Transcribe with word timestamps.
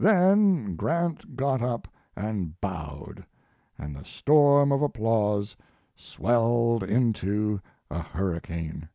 Then 0.00 0.74
Grant 0.74 1.36
got 1.36 1.62
up 1.62 1.86
and 2.16 2.60
bowed, 2.60 3.24
and 3.78 3.94
the 3.94 4.02
storm 4.04 4.72
of 4.72 4.82
applause 4.82 5.54
swelled 5.96 6.82
into 6.82 7.60
a 7.88 8.00
hurricane. 8.02 8.88